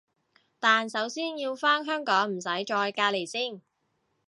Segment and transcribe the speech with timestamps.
[0.59, 3.61] 但首先要返香港唔使再隔離先